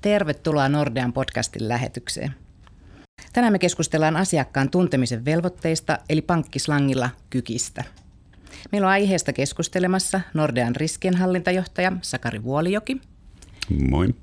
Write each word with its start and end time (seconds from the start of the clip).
Tervetuloa 0.00 0.68
Nordean 0.68 1.12
podcastin 1.12 1.68
lähetykseen. 1.68 2.34
Tänään 3.32 3.52
me 3.52 3.58
keskustellaan 3.58 4.16
asiakkaan 4.16 4.70
tuntemisen 4.70 5.24
velvoitteista, 5.24 5.98
eli 6.08 6.22
pankkislangilla 6.22 7.10
kykistä. 7.30 7.84
Meillä 8.72 8.86
on 8.86 8.92
aiheesta 8.92 9.32
keskustelemassa 9.32 10.20
Nordean 10.34 10.76
riskienhallintajohtaja 10.76 11.92
Sakari 12.02 12.42
Vuolijoki. 12.42 13.00
Moi. 13.90 14.14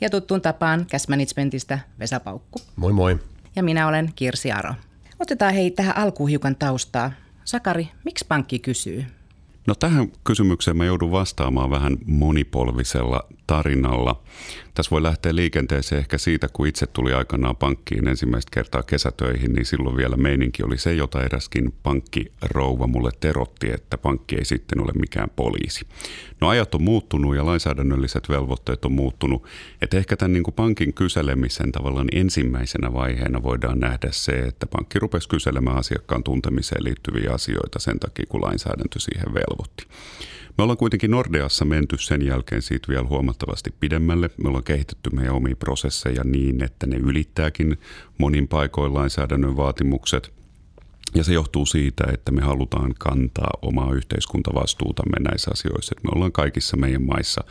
Ja 0.00 0.10
tuttuun 0.10 0.40
tapaan 0.40 0.86
Cash 0.86 1.08
Managementista 1.08 1.78
Vesa 1.98 2.20
Paukku. 2.20 2.60
Moi 2.76 2.92
moi. 2.92 3.18
Ja 3.56 3.62
minä 3.62 3.88
olen 3.88 4.12
Kirsi 4.14 4.52
Aro. 4.52 4.74
Otetaan 5.18 5.54
hei 5.54 5.70
tähän 5.70 5.96
alkuun 5.96 6.28
hiukan 6.28 6.56
taustaa. 6.56 7.12
Sakari, 7.44 7.88
miksi 8.04 8.24
pankki 8.28 8.58
kysyy? 8.58 9.04
No 9.66 9.74
tähän 9.74 10.12
kysymykseen 10.24 10.76
mä 10.76 10.84
joudun 10.84 11.10
vastaamaan 11.10 11.70
vähän 11.70 11.96
monipolvisella 12.06 13.28
tarinalla. 13.46 14.22
Tässä 14.74 14.90
voi 14.90 15.02
lähteä 15.02 15.34
liikenteeseen 15.34 15.98
ehkä 15.98 16.18
siitä, 16.18 16.48
kun 16.52 16.66
itse 16.66 16.86
tuli 16.86 17.12
aikanaan 17.12 17.56
pankkiin 17.56 18.08
ensimmäistä 18.08 18.50
kertaa 18.54 18.82
kesätöihin, 18.82 19.52
niin 19.52 19.66
silloin 19.66 19.96
vielä 19.96 20.16
meininki 20.16 20.62
oli 20.62 20.78
se, 20.78 20.94
jota 20.94 21.22
eräskin 21.22 21.74
pankkirouva 21.82 22.86
mulle 22.86 23.10
terotti, 23.20 23.70
että 23.70 23.98
pankki 23.98 24.36
ei 24.36 24.44
sitten 24.44 24.80
ole 24.80 24.92
mikään 24.92 25.30
poliisi. 25.36 25.86
No 26.40 26.48
ajat 26.48 26.74
on 26.74 26.82
muuttunut 26.82 27.36
ja 27.36 27.46
lainsäädännölliset 27.46 28.28
velvoitteet 28.28 28.84
on 28.84 28.92
muuttunut, 28.92 29.46
että 29.82 29.96
ehkä 29.96 30.16
tämän 30.16 30.32
niin 30.32 30.42
kuin 30.42 30.54
pankin 30.54 30.94
kyselemisen 30.94 31.72
tavallaan 31.72 32.08
ensimmäisenä 32.12 32.92
vaiheena 32.92 33.42
voidaan 33.42 33.80
nähdä 33.80 34.08
se, 34.10 34.32
että 34.32 34.66
pankki 34.66 34.98
rupesi 34.98 35.28
kyselemään 35.28 35.76
asiakkaan 35.76 36.24
tuntemiseen 36.24 36.84
liittyviä 36.84 37.32
asioita 37.32 37.78
sen 37.78 38.00
takia, 38.00 38.26
kun 38.28 38.42
lainsäädäntö 38.42 39.00
siihen 39.00 39.34
velvoitti. 39.34 39.86
Me 40.58 40.62
ollaan 40.62 40.76
kuitenkin 40.76 41.10
Nordeassa 41.10 41.64
menty 41.64 41.98
sen 41.98 42.26
jälkeen 42.26 42.62
siitä 42.62 42.88
vielä 42.88 43.06
huomattavasti 43.06 43.31
pidemmälle. 43.80 44.30
Me 44.42 44.48
ollaan 44.48 44.64
kehitetty 44.64 45.10
meidän 45.10 45.34
omia 45.34 45.56
prosesseja 45.56 46.24
niin, 46.24 46.64
että 46.64 46.86
ne 46.86 46.96
ylittääkin 46.96 47.78
monin 48.18 48.48
paikoin 48.48 48.94
lainsäädännön 48.94 49.56
vaatimukset. 49.56 50.32
Ja 51.14 51.24
se 51.24 51.32
johtuu 51.32 51.66
siitä, 51.66 52.04
että 52.12 52.32
me 52.32 52.42
halutaan 52.42 52.94
kantaa 52.98 53.50
omaa 53.62 53.92
yhteiskuntavastuutamme 53.92 55.30
näissä 55.30 55.50
asioissa. 55.50 55.94
Me 56.02 56.10
ollaan 56.14 56.32
kaikissa 56.32 56.76
meidän 56.76 57.02
maissa 57.02 57.44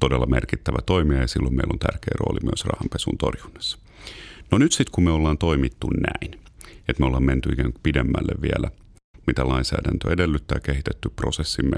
todella 0.00 0.26
merkittävä 0.26 0.78
toimija 0.86 1.20
ja 1.20 1.28
silloin 1.28 1.54
meillä 1.54 1.72
on 1.72 1.78
tärkeä 1.78 2.14
rooli 2.20 2.40
myös 2.42 2.64
rahanpesun 2.64 3.18
torjunnassa. 3.18 3.78
No 4.50 4.58
nyt 4.58 4.72
sitten 4.72 4.92
kun 4.92 5.04
me 5.04 5.10
ollaan 5.10 5.38
toimittu 5.38 5.88
näin, 5.90 6.40
että 6.88 7.00
me 7.00 7.06
ollaan 7.06 7.22
menty 7.22 7.48
ikään 7.48 7.72
kuin 7.72 7.82
pidemmälle 7.82 8.32
vielä, 8.42 8.70
mitä 9.26 9.48
lainsäädäntö 9.48 10.12
edellyttää, 10.12 10.60
kehitetty 10.60 11.08
prosessimme 11.16 11.76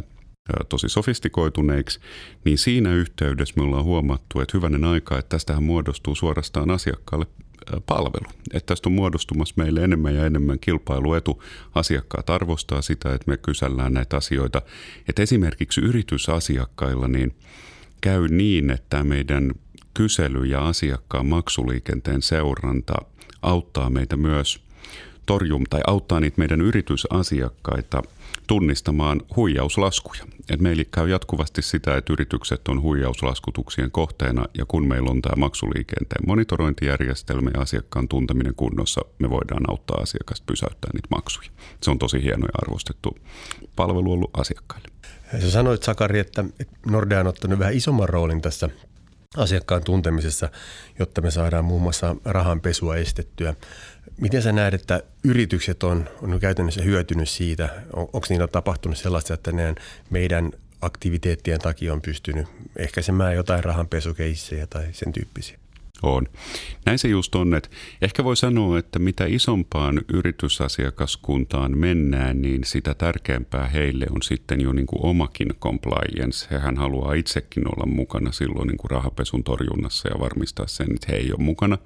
tosi 0.69 0.89
sofistikoituneiksi, 0.89 2.01
niin 2.45 2.59
siinä 2.59 2.95
yhteydessä 2.95 3.55
me 3.57 3.63
ollaan 3.63 3.85
huomattu, 3.85 4.41
että 4.41 4.59
hyvänen 4.59 4.85
aika, 4.85 5.19
että 5.19 5.29
tästähän 5.29 5.63
muodostuu 5.63 6.15
suorastaan 6.15 6.71
asiakkaalle 6.71 7.27
palvelu. 7.87 8.27
Että 8.53 8.67
tästä 8.67 8.89
on 8.89 8.93
muodostumassa 8.93 9.55
meille 9.57 9.85
enemmän 9.85 10.15
ja 10.15 10.27
enemmän 10.27 10.59
kilpailuetu. 10.59 11.43
Asiakkaat 11.75 12.31
arvostaa 12.31 12.83
sitä, 12.83 13.15
että 13.15 13.31
me 13.31 13.37
kysellään 13.37 13.95
näitä 13.95 14.17
asioita. 14.17 14.63
Että 15.09 15.23
esimerkiksi 15.23 15.81
yritysasiakkailla 15.81 17.09
niin 17.09 17.35
käy 18.01 18.29
niin, 18.29 18.71
että 18.71 19.05
meidän 19.05 19.53
kysely 19.95 20.45
ja 20.45 20.69
asiakkaan 20.69 21.27
maksuliikenteen 21.27 22.23
seuranta 22.23 22.95
auttaa 23.43 23.91
meitä 23.91 24.17
myös 24.17 24.65
torjum 25.27 25.65
tai 25.71 25.81
auttaa 25.87 26.21
niitä 26.21 26.39
meidän 26.39 26.61
yritysasiakkaita– 26.61 28.03
tunnistamaan 28.47 29.21
huijauslaskuja. 29.37 30.25
Et 30.51 30.61
meillä 30.61 30.85
käy 30.91 31.09
jatkuvasti 31.09 31.63
sitä, 31.63 31.97
että 31.97 32.13
yritykset 32.13 32.69
on 32.69 32.83
huijauslaskutuksien 32.83 33.91
kohteena 33.91 34.45
ja 34.59 34.65
kun 34.69 34.89
meillä 34.89 35.11
on 35.11 35.23
tämä 35.23 35.37
maksuliikenteen 35.37 36.27
monitorointijärjestelmä 36.27 37.51
ja 37.55 37.61
asiakkaan 37.61 38.09
tunteminen 38.09 38.55
kunnossa, 38.55 39.01
me 39.19 39.31
voidaan 39.31 39.71
auttaa 39.71 40.01
asiakasta 40.01 40.45
pysäyttää 40.47 40.91
niitä 40.95 41.09
maksuja. 41.11 41.49
Se 41.83 41.91
on 41.91 41.99
tosi 41.99 42.23
hieno 42.23 42.47
ja 42.47 42.59
arvostettu 42.63 43.19
palvelu 43.77 44.13
ollut 44.13 44.31
asiakkaille. 44.41 44.89
Sä 45.41 45.51
sanoit 45.51 45.83
Sakari, 45.83 46.19
että 46.19 46.45
Nordea 46.87 47.21
on 47.21 47.27
ottanut 47.27 47.59
vähän 47.59 47.75
isomman 47.75 48.09
roolin 48.09 48.41
tässä 48.41 48.69
asiakkaan 49.37 49.85
tuntemisessa, 49.85 50.49
jotta 50.99 51.21
me 51.21 51.31
saadaan 51.31 51.65
muun 51.65 51.83
muassa 51.83 52.17
rahanpesua 52.25 52.97
estettyä. 52.97 53.55
Miten 54.21 54.43
sä 54.43 54.53
näet, 54.53 54.75
että 54.75 55.03
yritykset 55.25 55.83
on, 55.83 56.09
on 56.23 56.41
käytännössä 56.41 56.83
hyötynyt 56.83 57.29
siitä? 57.29 57.69
On, 57.93 58.03
onko 58.03 58.27
niillä 58.29 58.47
tapahtunut 58.47 58.99
sellaista, 58.99 59.35
että 59.35 59.53
ne 59.53 59.75
meidän 60.11 60.53
aktiviteettien 60.81 61.61
takia 61.61 61.93
on 61.93 62.01
pystynyt 62.01 62.47
ehkäisemään 62.77 63.35
jotain 63.35 63.65
rahanpesukeissejä 63.65 64.67
tai 64.67 64.87
sen 64.93 65.13
tyyppisiä? 65.13 65.59
On. 66.03 66.27
Näin 66.87 66.99
se 66.99 67.09
just 67.09 67.35
on, 67.35 67.55
että 67.55 67.69
ehkä 68.03 68.25
voi 68.25 68.37
sanoa, 68.37 68.79
että 68.79 68.99
mitä 68.99 69.25
isompaan 69.27 70.01
yritysasiakaskuntaan 70.13 71.79
mennään, 71.79 72.43
niin 72.43 72.65
sitä 72.65 72.95
tärkeämpää 72.95 73.69
heille 73.69 74.07
on 74.11 74.23
sitten 74.23 74.61
jo 74.61 74.73
niin 74.73 74.87
kuin 74.87 75.05
omakin 75.05 75.49
compliance. 75.61 76.47
Hehän 76.51 76.77
haluaa 76.77 77.15
itsekin 77.15 77.69
olla 77.69 77.87
mukana 77.87 78.33
silloin 78.33 78.67
niin 78.67 78.79
kuin 78.79 78.91
rahapesun 78.91 79.45
torjunnassa 79.45 80.09
ja 80.09 80.21
varmistaa 80.21 80.67
sen, 80.67 80.93
että 80.95 81.07
he 81.11 81.17
ei 81.17 81.33
ole 81.33 81.43
mukana 81.43 81.79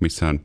missään 0.00 0.40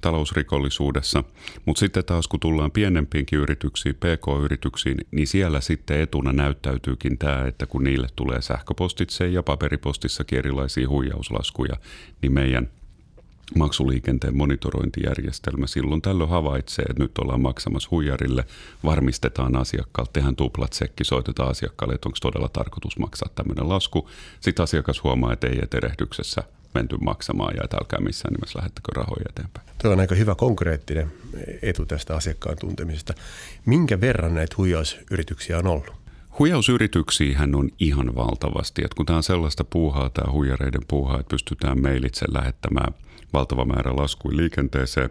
talousrikollisuudessa. 0.00 1.24
Mutta 1.64 1.80
sitten 1.80 2.04
taas 2.04 2.28
kun 2.28 2.40
tullaan 2.40 2.70
pienempiinkin 2.70 3.38
yrityksiin, 3.38 3.94
PK-yrityksiin, 3.94 4.96
niin 5.10 5.26
siellä 5.26 5.60
sitten 5.60 6.00
etuna 6.00 6.32
näyttäytyykin 6.32 7.18
tämä, 7.18 7.44
että 7.46 7.66
kun 7.66 7.84
niille 7.84 8.08
tulee 8.16 8.42
sähköpostitse 8.42 9.28
ja 9.28 9.42
paperipostissakin 9.42 10.38
erilaisia 10.38 10.88
huijauslaskuja, 10.88 11.76
niin 12.22 12.32
meidän 12.32 12.68
maksuliikenteen 13.56 14.36
monitorointijärjestelmä 14.36 15.66
silloin 15.66 16.02
tällöin 16.02 16.30
havaitsee, 16.30 16.84
että 16.90 17.02
nyt 17.02 17.18
ollaan 17.18 17.40
maksamassa 17.40 17.88
huijarille, 17.90 18.44
varmistetaan 18.84 19.56
asiakkaalle, 19.56 20.10
tehdään 20.12 20.36
tsekki, 20.70 21.04
soitetaan 21.04 21.50
asiakkaalle, 21.50 21.94
että 21.94 22.08
onko 22.08 22.18
todella 22.22 22.48
tarkoitus 22.48 22.98
maksaa 22.98 23.28
tämmöinen 23.34 23.68
lasku. 23.68 24.10
Sitten 24.40 24.62
asiakas 24.62 25.02
huomaa, 25.02 25.32
että 25.32 25.46
ei 25.46 25.58
eterehdyksessä 25.62 26.42
menty 26.74 26.96
maksamaan 26.96 27.54
ja 27.56 27.64
että 27.64 27.76
älkää 27.76 28.00
missään 28.00 28.34
nimessä 28.34 28.58
lähettäkö 28.58 28.92
rahoja 28.96 29.24
eteenpäin. 29.28 29.66
Tuo 29.82 29.92
on 29.92 30.00
aika 30.00 30.14
hyvä 30.14 30.34
konkreettinen 30.34 31.12
etu 31.62 31.86
tästä 31.86 32.16
asiakkaan 32.16 32.56
tuntemisesta. 32.60 33.14
Minkä 33.66 34.00
verran 34.00 34.34
näitä 34.34 34.54
huijausyrityksiä 34.58 35.58
on 35.58 35.66
ollut? 35.66 35.92
Huijausyrityksiä 36.38 37.38
on 37.54 37.70
ihan 37.80 38.14
valtavasti. 38.14 38.82
Että 38.84 38.96
kun 38.96 39.06
tämä 39.06 39.16
on 39.16 39.22
sellaista 39.22 39.64
puuhaa, 39.64 40.10
tämä 40.10 40.32
huijareiden 40.32 40.82
puuhaa, 40.88 41.20
että 41.20 41.30
pystytään 41.30 41.82
mailitse 41.82 42.26
lähettämään 42.28 42.94
valtava 43.32 43.64
määrä 43.64 43.96
laskuja 43.96 44.36
liikenteeseen, 44.36 45.10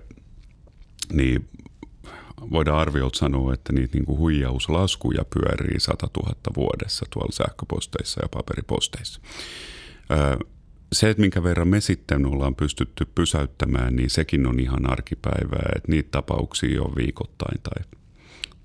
niin 1.13 1.50
voidaan 2.52 2.79
arviolta 2.79 3.18
sanoa, 3.18 3.53
että 3.53 3.73
niitä 3.73 3.97
niin 3.97 4.06
kuin 4.06 4.18
huijauslaskuja 4.18 5.25
pyörii 5.34 5.79
100 5.79 6.07
000 6.18 6.35
vuodessa 6.56 7.06
tuolla 7.13 7.31
sähköposteissa 7.31 8.22
ja 8.23 8.29
paperiposteissa 8.29 9.22
se, 10.93 11.09
että 11.09 11.21
minkä 11.21 11.43
verran 11.43 11.67
me 11.67 11.81
sitten 11.81 12.25
ollaan 12.25 12.55
pystytty 12.55 13.05
pysäyttämään, 13.15 13.95
niin 13.95 14.09
sekin 14.09 14.47
on 14.47 14.59
ihan 14.59 14.91
arkipäivää. 14.91 15.71
Että 15.75 15.91
niitä 15.91 16.09
tapauksia 16.11 16.81
on 16.81 16.95
viikoittain 16.95 17.61
tai 17.61 17.83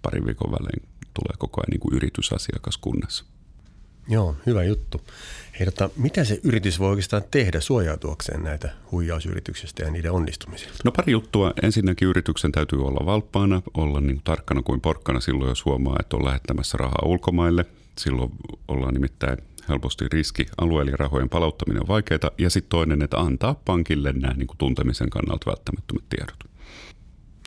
parin 0.02 0.26
viikon 0.26 0.50
välein 0.50 0.88
tulee 1.14 1.36
koko 1.38 1.60
ajan 1.60 1.70
niin 1.70 1.80
kuin 1.80 1.94
yritysasiakaskunnassa. 1.96 3.24
Joo, 4.08 4.36
hyvä 4.46 4.64
juttu. 4.64 5.00
Hei, 5.58 5.64
tota, 5.64 5.90
mitä 5.96 6.24
se 6.24 6.40
yritys 6.44 6.78
voi 6.78 6.90
oikeastaan 6.90 7.22
tehdä 7.30 7.60
suojautuakseen 7.60 8.42
näitä 8.42 8.70
huijausyrityksistä 8.92 9.82
ja 9.82 9.90
niiden 9.90 10.12
onnistumisilta? 10.12 10.76
No 10.84 10.92
pari 10.92 11.12
juttua. 11.12 11.52
Ensinnäkin 11.62 12.08
yrityksen 12.08 12.52
täytyy 12.52 12.86
olla 12.86 13.06
valppaana, 13.06 13.62
olla 13.74 14.00
niin 14.00 14.20
tarkkana 14.24 14.62
kuin 14.62 14.80
porkkana 14.80 15.20
silloin, 15.20 15.48
jos 15.48 15.64
huomaa, 15.64 15.96
että 16.00 16.16
on 16.16 16.24
lähettämässä 16.24 16.78
rahaa 16.78 17.02
ulkomaille. 17.04 17.66
Silloin 17.98 18.30
ollaan 18.68 18.94
nimittäin 18.94 19.38
helposti 19.68 20.04
riski 20.12 20.46
alueellinen 20.58 20.98
rahojen 20.98 21.28
palauttaminen 21.28 21.82
on 21.82 21.88
vaikeaa. 21.88 22.31
Ja 22.38 22.50
sitten 22.50 22.70
toinen, 22.70 23.02
että 23.02 23.19
antaa 23.19 23.60
pankille 23.64 24.12
nämä 24.12 24.34
niin 24.34 24.46
kuin 24.46 24.58
tuntemisen 24.58 25.10
kannalta 25.10 25.50
välttämättömät 25.50 26.04
tiedot. 26.08 26.38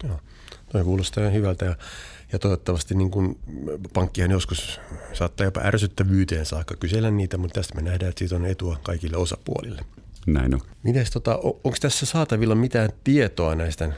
Joo, 0.04 0.19
toi 0.72 0.84
kuulostaa 0.84 1.24
ihan 1.24 1.34
hyvältä 1.34 1.66
ja, 1.66 1.75
ja 2.31 2.40
toivottavasti 2.40 2.96
niin 2.96 3.12
kuin 3.12 3.40
pankkihan 3.94 4.31
joskus 4.31 4.80
saattaa 5.13 5.46
jopa 5.46 5.62
ärsyttävyyteen 5.63 6.46
saakka 6.46 6.75
kysellä 6.75 7.12
niitä, 7.12 7.38
mutta 7.38 7.54
tästä 7.54 7.75
me 7.75 7.81
nähdään, 7.81 8.10
että 8.10 8.19
siitä 8.19 8.36
on 8.36 8.46
etua 8.46 8.80
kaikille 8.84 9.18
osapuolille. 9.18 9.86
Näin 10.28 10.54
on. 10.54 10.62
Mites, 10.84 11.12
tota, 11.12 11.38
onko 11.38 11.75
tässä 11.81 12.06
saatavilla 12.06 12.56
mitään 12.56 12.90
tietoa 13.04 13.56
näistä 13.56 13.92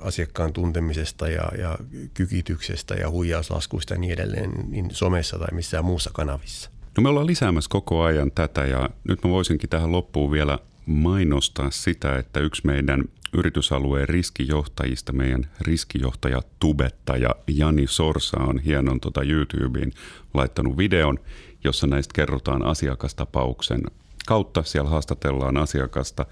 asiakkaan 0.00 0.52
tuntemisesta 0.52 1.28
ja, 1.28 1.48
ja 1.58 1.78
kykityksestä 2.14 2.94
ja 2.94 3.10
huijauslaskuista 3.10 3.94
ja 3.94 4.00
niin 4.00 4.12
edelleen 4.12 4.50
niin 4.68 4.88
somessa 4.92 5.38
tai 5.38 5.48
missään 5.52 5.84
muussa 5.84 6.10
kanavissa? 6.14 6.70
No 6.96 7.02
me 7.02 7.08
ollaan 7.08 7.26
lisäämässä 7.26 7.70
koko 7.70 8.02
ajan 8.02 8.30
tätä 8.30 8.64
ja 8.64 8.90
nyt 9.08 9.24
mä 9.24 9.30
voisinkin 9.30 9.70
tähän 9.70 9.92
loppuun 9.92 10.30
vielä 10.30 10.58
mainostaa 10.86 11.70
sitä, 11.70 12.18
että 12.18 12.40
yksi 12.40 12.62
meidän 12.66 13.04
yritysalueen 13.32 14.08
riskijohtajista, 14.08 15.12
meidän 15.12 15.50
riskijohtaja 15.60 16.42
tubettaja 16.58 17.30
Jani 17.48 17.86
Sorsa 17.86 18.40
on 18.40 18.58
hienon 18.58 19.00
tota 19.00 19.22
YouTubeen 19.22 19.92
laittanut 20.34 20.76
videon, 20.76 21.18
jossa 21.64 21.86
näistä 21.86 22.12
kerrotaan 22.14 22.62
asiakastapauksen 22.66 23.80
kautta. 24.26 24.62
Siellä 24.62 24.90
haastatellaan 24.90 25.56
asiakasta 25.56 26.26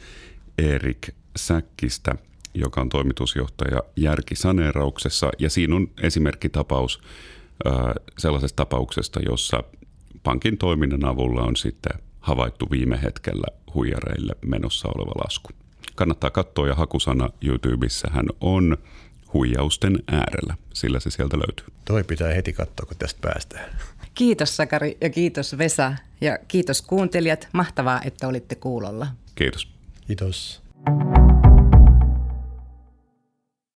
Erik 0.59 1.09
Säkkistä, 1.37 2.15
joka 2.55 2.81
on 2.81 2.89
toimitusjohtaja 2.89 3.83
järkisaneerauksessa. 3.97 5.31
Ja 5.39 5.51
siinä 5.51 5.77
on 5.77 5.89
esimerkkitapaus 6.03 7.01
sellaisesta 8.19 8.57
tapauksesta, 8.57 9.21
jossa 9.21 9.65
pankin 10.23 10.59
toiminnan 10.59 11.05
avulla 11.05 11.43
on 11.43 11.57
sitten 11.57 11.93
havaittu 12.21 12.69
viime 12.71 13.03
hetkellä 13.03 13.47
huijareille 13.75 14.33
menossa 14.47 14.89
oleva 14.89 15.25
lasku. 15.25 15.51
Kannattaa 15.95 16.31
katsoa 16.31 16.69
ja 16.69 16.75
hakusana 16.75 17.31
YouTubessa 17.43 18.11
hän 18.13 18.27
on 18.41 18.77
huijausten 19.33 20.03
äärellä, 20.13 20.55
sillä 20.75 21.01
se 21.01 21.11
sieltä 21.11 21.37
löytyy. 21.39 21.67
Toi 21.85 22.05
pitää 22.05 22.35
heti 22.35 22.53
katsoa, 22.53 22.87
kun 22.87 22.97
tästä 22.97 23.21
päästään. 23.21 23.71
Kiitos 24.15 24.57
Sakari 24.57 24.97
ja 25.01 25.11
kiitos 25.11 25.59
Vesa 25.59 25.93
ja 26.21 26.39
kiitos 26.49 26.83
kuuntelijat. 26.83 27.49
Mahtavaa, 27.53 28.01
että 28.05 28.29
olitte 28.29 28.55
kuulolla. 28.55 29.07
Kiitos. 29.35 29.69
Kiitos. 30.07 30.63